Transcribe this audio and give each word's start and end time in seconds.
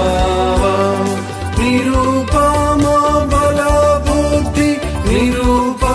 निरूप 1.60 2.34
बलबुद्धि 3.34 4.70
निरूपा 5.08 5.94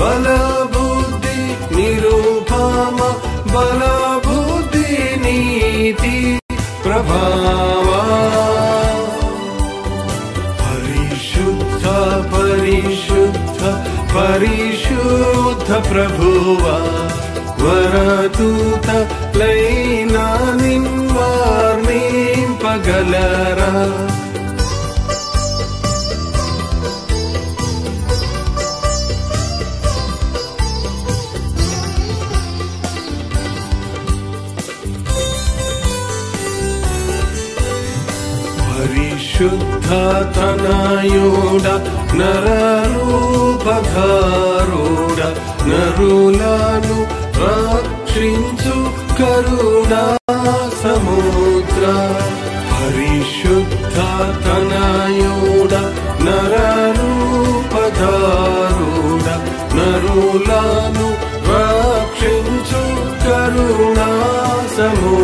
बलबुद्धि 0.00 1.36
निरूपमा 1.76 3.08
बलबुद्धिनीति 3.54 4.86
प्रभा 6.84 7.22
ಪರಿಶುದ್ಧ 14.40 15.70
ಪ್ರಭುವ 15.88 16.62
ವರದೂತ 17.62 18.88
ಲೈನಾ 19.38 20.24
ನಿಂವಾರ್ಮೀಂಪಗಲರ 20.60 21.20
ಪರಿಶುದ್ಧ 38.60 39.88
ತನಾಯೋಡ 40.36 41.66
ನರರೂ 42.12 43.06
నరరూపధారుడ 43.62 45.20
నరులను 45.70 46.96
రక్షించు 47.40 48.76
కరుణా 49.18 50.02
సముద్ర 50.82 51.82
పరిశుద్ధ 52.70 53.96
తనయుడ 54.46 55.72
నరరూపధారుడ 56.26 56.86
నరులను 59.76 61.08
రక్షించు 61.50 62.82
కరుణా 63.26 64.10
సముద్ర 64.76 65.19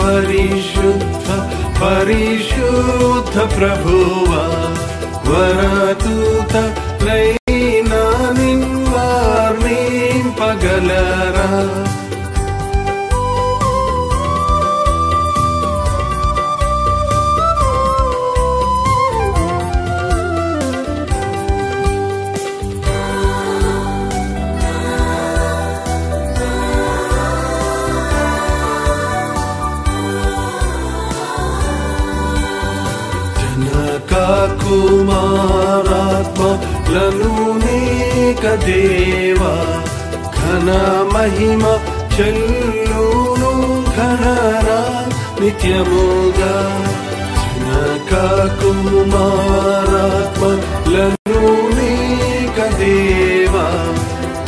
परिशुद्ध 0.00 1.26
परिशुद्ध 1.80 3.34
प्रभो 3.56 3.98
वा 4.30 4.44
वरातूत 5.28 6.54
वार्णीं 7.04 8.62
वारिं 8.92 10.24
पगल। 10.40 10.88
कुमारात्मा 34.70 36.48
लू 36.90 37.54
ने 37.62 37.78
कदेवा 38.42 39.52
घना 40.34 40.78
महिमा 41.12 41.72
चलु 42.14 43.06
घनरा 43.94 44.78
मिथ्यमोगा 45.40 46.54
न 47.64 47.66
कुमारात्मा 48.60 50.50
लूनि 50.92 51.90
घन 52.58 53.66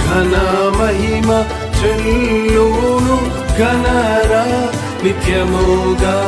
घना 0.07 0.47
महिमा 0.79 1.43
चलु 1.81 2.67
घनरा 3.59 4.45
मिथ्यमोगा 5.05 6.19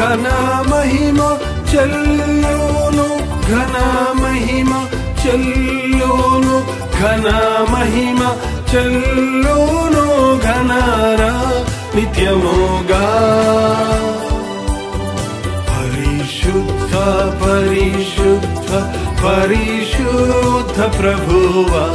घन 0.00 0.26
महिमा 0.70 1.28
चल्लोनु 1.72 3.08
घना 3.52 3.86
महिमा 4.22 4.80
चल्लोनु 5.22 6.56
घना 6.98 7.38
महिमा 7.72 8.30
चल्लो 8.72 9.56
नो 9.94 10.06
नित्यमोगा 11.96 13.04
परिशुद्ध 15.68 16.92
परिशुद्ध 17.42 18.70
परिशुद्ध 19.22 20.76
प्रभुवा 20.98 21.86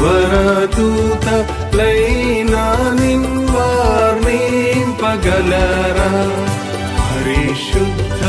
वरदूत 0.00 1.26
लैना 1.76 2.64
लैनानिवाणे 3.00 4.40
पगलरा। 5.02 6.35
परिशुद्ध 7.56 8.22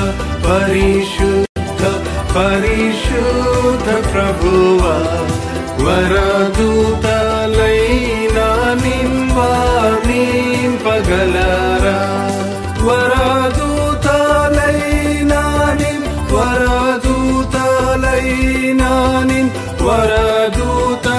परिशुद्ध 0.44 1.88
परिशुद्ध 2.36 3.88
प्रभुवा 4.12 4.94
वरदूतलैना 5.84 7.26
लैनानि 7.56 8.96
वाणी 9.38 10.24
पगलरा 10.86 11.98
वरदूतलैनानि 12.88 14.24
लैनानि 18.06 19.42
वरादूता 19.84 21.18